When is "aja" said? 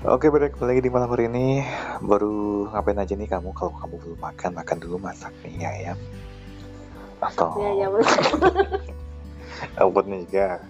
2.96-3.12